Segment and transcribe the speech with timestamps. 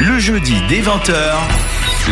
[0.00, 1.34] Le jeudi dès 20h,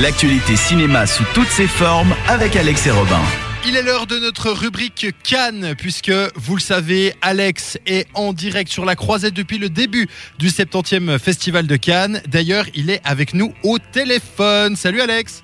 [0.00, 3.20] l'actualité cinéma sous toutes ses formes avec Alex et Robin.
[3.66, 8.70] Il est l'heure de notre rubrique Cannes, puisque vous le savez, Alex est en direct
[8.70, 10.08] sur la croisette depuis le début
[10.38, 12.22] du 70e Festival de Cannes.
[12.28, 14.76] D'ailleurs, il est avec nous au téléphone.
[14.76, 15.42] Salut Alex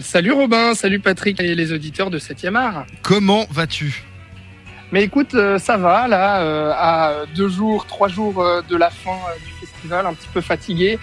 [0.00, 2.86] Salut Robin, salut Patrick et les auditeurs de 7e art.
[3.02, 4.02] Comment vas-tu?
[4.90, 8.88] Mais écoute, euh, ça va là, euh, à deux jours, trois jours euh, de la
[8.90, 10.98] fin du festival, un petit peu fatigué.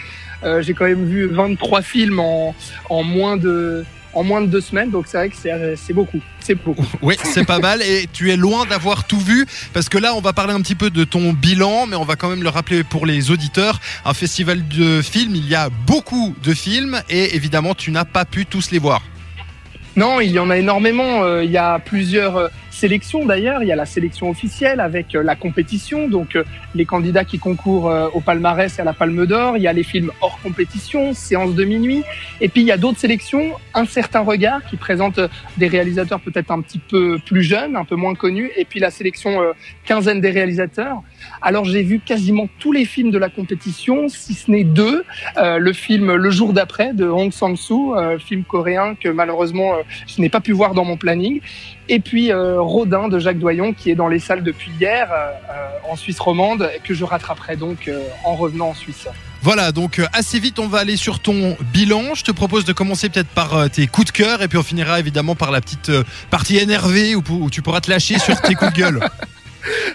[0.46, 2.55] Euh, J'ai quand même vu 23 films en,
[2.90, 3.84] en moins de
[4.17, 6.86] en moins de deux semaines, donc c'est vrai que c'est euh, beaucoup, c'est beaucoup.
[7.02, 10.22] Oui, c'est pas mal et tu es loin d'avoir tout vu parce que là, on
[10.22, 12.86] va parler un petit peu de ton bilan, mais on va quand même le rappeler
[12.86, 13.81] pour les auditeurs.
[14.05, 18.23] Un festival de films, il y a beaucoup de films et évidemment, tu n'as pas
[18.23, 19.02] pu tous les voir.
[19.98, 21.23] Non, il y en a énormément.
[21.25, 23.63] euh, Il y a plusieurs sélections d'ailleurs.
[23.63, 26.43] Il y a la sélection officielle avec euh, la compétition, donc euh,
[26.75, 29.57] les candidats qui concourent euh, au palmarès et à la Palme d'Or.
[29.57, 32.03] Il y a les films hors compétition, séance de minuit.
[32.41, 35.19] Et puis il y a d'autres sélections, un certain regard qui présente
[35.58, 38.52] des réalisateurs peut-être un petit peu plus jeunes, un peu moins connus.
[38.58, 39.39] Et puis la sélection
[39.85, 41.02] quinzaine des réalisateurs.
[41.41, 45.03] Alors j'ai vu quasiment tous les films de la compétition, si ce n'est deux.
[45.38, 49.73] Le film Le jour d'après de Hong Sang-soo, film coréen que malheureusement
[50.07, 51.41] je n'ai pas pu voir dans mon planning.
[51.88, 55.31] Et puis euh, Rodin de Jacques Doyon qui est dans les salles depuis hier euh,
[55.50, 59.08] euh, en Suisse romande et que je rattraperai donc euh, en revenant en Suisse.
[59.44, 62.16] Voilà, donc assez vite, on va aller sur ton bilan.
[62.16, 65.00] Je te propose de commencer peut-être par tes coups de cœur et puis on finira
[65.00, 65.91] évidemment par la petite
[66.31, 69.00] partie énervée où, où tu pourras te lâcher sur tes coups de gueule.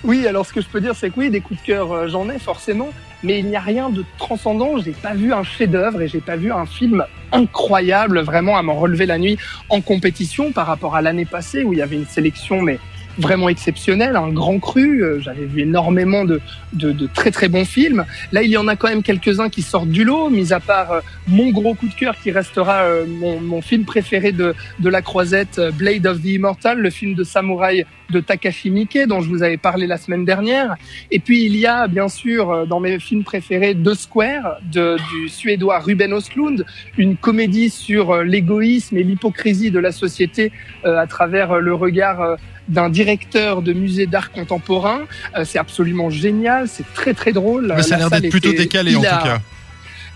[0.02, 2.28] Oui, alors ce que je peux dire, c'est que oui, des coups de cœur, j'en
[2.28, 2.88] ai forcément,
[3.22, 4.78] mais il n'y a rien de transcendant.
[4.78, 8.74] J'ai pas vu un chef-d'œuvre et j'ai pas vu un film incroyable, vraiment à m'en
[8.74, 12.06] relever la nuit en compétition par rapport à l'année passée où il y avait une
[12.06, 12.78] sélection, mais
[13.18, 15.02] vraiment exceptionnelle, un grand cru.
[15.02, 16.40] Euh, J'avais vu énormément de,
[16.72, 18.04] de, de très très bons films.
[18.32, 20.92] Là, il y en a quand même quelques-uns qui sortent du lot, mis à part
[20.92, 24.88] euh, mon gros coup de cœur qui restera euh, mon, mon film préféré de, de
[24.88, 29.28] la croisette, Blade of the Immortal, le film de samouraï de Takashi Miike dont je
[29.28, 30.74] vous avais parlé la semaine dernière.
[31.12, 35.28] Et puis il y a bien sûr dans mes films préférés The Square de, du
[35.28, 36.64] suédois Ruben Östlund,
[36.98, 40.50] une comédie sur l'égoïsme et l'hypocrisie de la société
[40.84, 42.36] euh, à travers le regard
[42.68, 45.00] d'un directeur de musée d'art contemporain.
[45.36, 47.72] Euh, c'est absolument génial, c'est très très drôle.
[47.76, 49.40] Mais ça a La l'air d'être plutôt décalé en tout cas.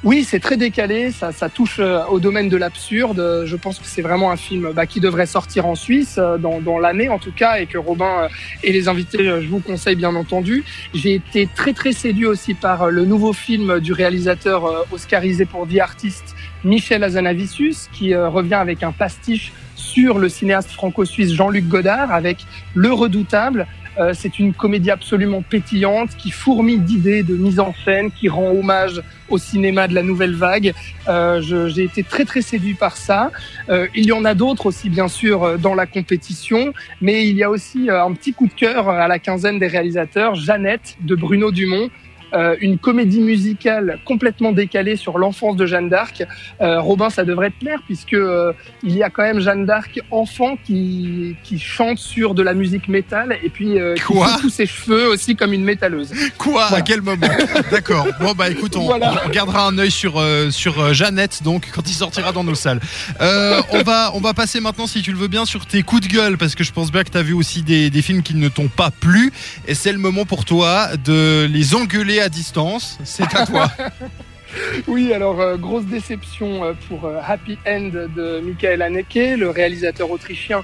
[0.05, 3.43] oui, c'est très décalé, ça, ça touche euh, au domaine de l'absurde.
[3.47, 6.61] Je pense que c'est vraiment un film bah, qui devrait sortir en Suisse, euh, dans,
[6.61, 8.29] dans l'année en tout cas, et que Robin
[8.63, 10.63] et les invités, je vous conseille bien entendu.
[10.95, 15.79] J'ai été très très séduit aussi par le nouveau film du réalisateur oscarisé pour The
[15.81, 19.53] Artist, Michel Azanavicius, qui revient avec un pastiche
[19.95, 22.39] sur le cinéaste franco-suisse Jean-Luc Godard, avec
[22.75, 23.67] Le Redoutable,
[23.97, 28.51] euh, c'est une comédie absolument pétillante qui fourmille d'idées, de mise en scène, qui rend
[28.51, 30.75] hommage au cinéma de la nouvelle vague.
[31.09, 33.31] Euh, J'ai été très très séduit par ça.
[33.69, 37.37] Euh, il y en a d'autres aussi bien sûr euh, dans la compétition, mais il
[37.37, 40.97] y a aussi euh, un petit coup de cœur à la quinzaine des réalisateurs, Jeannette
[41.01, 41.89] de Bruno Dumont.
[42.33, 46.25] Euh, une comédie musicale complètement décalée sur l'enfance de Jeanne d'Arc.
[46.61, 48.53] Euh, Robin, ça devrait te plaire puisque euh,
[48.83, 52.89] il y a quand même Jeanne d'Arc enfant qui, qui chante sur de la musique
[52.89, 56.13] métal et puis euh, qui Quoi fout tous ses cheveux aussi comme une métalleuse.
[56.39, 57.27] Quoi À quel moment
[57.71, 58.07] D'accord.
[58.21, 59.23] Bon bah écoute, on, Voilà.
[59.27, 60.21] on gardera un œil sur
[60.51, 62.81] sur Jeannette donc quand il sortira dans nos salles.
[63.21, 66.13] On va on va passer maintenant si tu le veux bien sur tes coups de
[66.13, 68.35] gueule parce que je pense bien que tu as vu aussi des, des films qui
[68.35, 69.33] ne t'ont pas plu
[69.69, 72.99] et c'est le moment pour toi de les engueuler à distance.
[73.05, 73.71] C'est à toi.
[74.87, 80.11] Oui, alors euh, grosse déception euh, pour euh, Happy End de Michael Haneke, le réalisateur
[80.11, 80.63] autrichien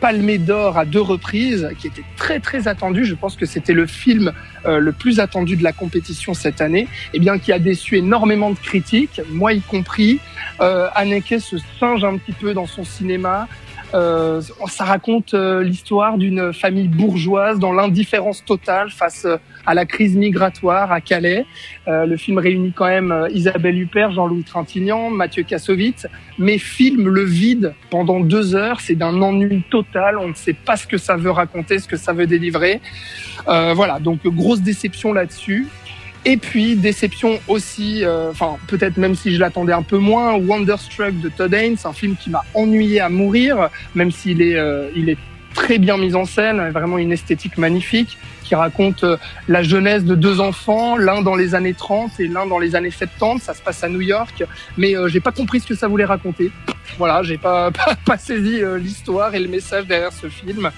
[0.00, 3.04] palmé d'or à deux reprises, qui était très très attendu.
[3.04, 4.32] Je pense que c'était le film
[4.64, 8.58] le plus attendu de la compétition cette année, et bien qui a déçu énormément de
[8.58, 10.20] critiques, moi y compris.
[10.58, 13.46] Haneke se singe un petit peu dans son cinéma.
[13.94, 19.86] Euh, ça raconte euh, l'histoire d'une famille bourgeoise dans l'indifférence totale face euh, à la
[19.86, 21.46] crise migratoire à Calais.
[21.86, 26.06] Euh, le film réunit quand même euh, Isabelle Huppert, Jean-Louis Trintignant, Mathieu Kassovitz,
[26.38, 28.80] mais filme le vide pendant deux heures.
[28.80, 30.18] C'est d'un ennui total.
[30.18, 32.80] On ne sait pas ce que ça veut raconter, ce que ça veut délivrer.
[33.46, 35.68] Voilà, donc grosse déception là-dessus.
[36.24, 41.18] Et puis déception aussi, euh, enfin peut-être même si je l'attendais un peu moins, Wonderstruck
[41.20, 45.08] de Todd Haynes, un film qui m'a ennuyé à mourir, même s'il est, euh, il
[45.08, 45.18] est
[45.54, 49.16] très bien mis en scène, vraiment une esthétique magnifique, qui raconte euh,
[49.48, 52.90] la jeunesse de deux enfants, l'un dans les années 30 et l'un dans les années
[52.90, 53.42] 70.
[53.42, 54.44] Ça se passe à New York,
[54.76, 56.50] mais euh, j'ai pas compris ce que ça voulait raconter.
[56.96, 60.70] Voilà, j'ai pas, pas, pas saisi euh, l'histoire et le message derrière ce film.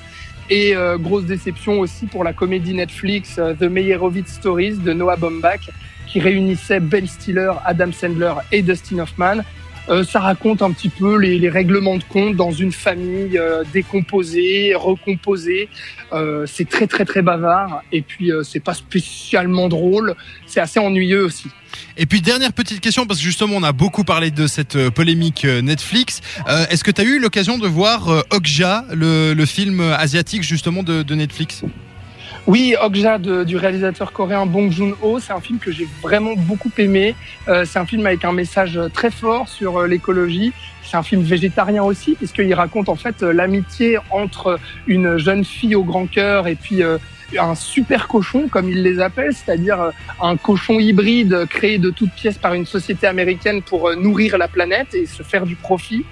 [0.52, 5.14] Et euh, grosse déception aussi pour la comédie Netflix euh, The Meyerowitz Stories de Noah
[5.14, 5.70] Baumbach,
[6.08, 9.42] qui réunissait Ben Stiller, Adam Sandler et Dustin Hoffman.
[9.88, 14.74] Euh, ça raconte un petit peu les, règlements de compte dans une famille euh, décomposée,
[14.74, 15.68] recomposée.
[16.12, 20.14] Euh, c'est très très très bavard et puis c'est pas spécialement drôle.
[20.46, 21.48] C'est assez ennuyeux aussi.
[21.96, 25.44] Et puis dernière petite question parce que justement on a beaucoup parlé de cette polémique
[25.44, 26.20] Netflix.
[26.70, 31.64] Est-ce que tu as eu l'occasion de voir Okja, le, film asiatique justement de Netflix?
[32.46, 36.70] Oui, Okja de, du réalisateur coréen Bong Joon-ho, c'est un film que j'ai vraiment beaucoup
[36.78, 37.14] aimé.
[37.48, 40.52] Euh, c'est un film avec un message très fort sur euh, l'écologie.
[40.82, 45.74] C'est un film végétarien aussi, puisqu'il raconte en fait euh, l'amitié entre une jeune fille
[45.74, 46.98] au grand cœur et puis euh,
[47.38, 49.90] un super cochon, comme ils les appellent, c'est-à-dire euh,
[50.20, 54.94] un cochon hybride créé de toutes pièces par une société américaine pour nourrir la planète
[54.94, 56.04] et se faire du profit.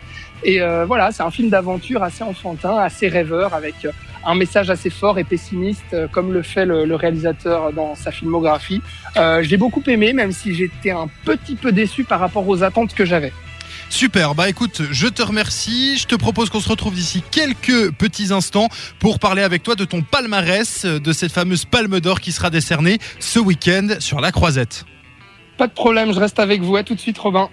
[0.45, 3.75] Et euh, voilà, c'est un film d'aventure assez enfantin, assez rêveur, avec
[4.25, 8.11] un message assez fort et pessimiste, euh, comme le fait le, le réalisateur dans sa
[8.11, 8.83] filmographie.
[9.17, 12.95] Euh, j'ai beaucoup aimé, même si j'étais un petit peu déçu par rapport aux attentes
[12.95, 13.33] que j'avais.
[13.91, 15.97] Super, bah écoute, je te remercie.
[15.97, 18.69] Je te propose qu'on se retrouve d'ici quelques petits instants
[18.99, 22.99] pour parler avec toi de ton palmarès, de cette fameuse palme d'or qui sera décernée
[23.19, 24.85] ce week-end sur la Croisette.
[25.57, 26.77] Pas de problème, je reste avec vous.
[26.77, 27.49] À tout de suite, Robin.